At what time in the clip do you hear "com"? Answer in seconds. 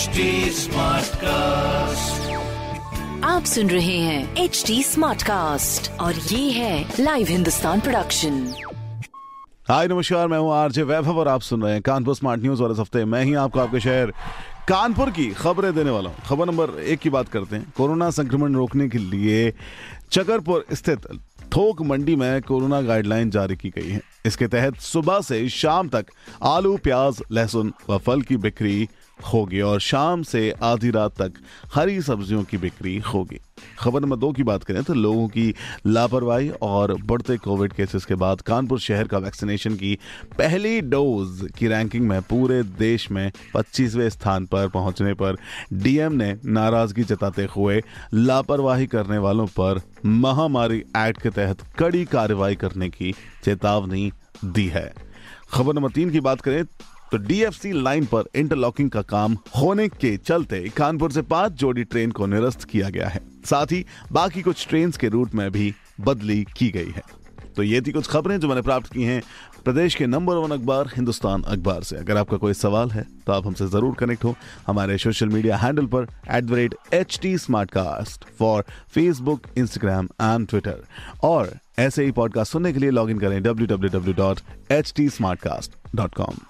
86.14-86.49